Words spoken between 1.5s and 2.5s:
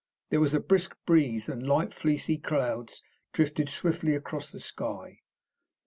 light, fleecy